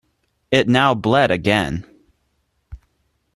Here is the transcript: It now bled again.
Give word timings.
It 0.49 0.67
now 0.67 0.95
bled 0.95 1.29
again. 1.29 1.85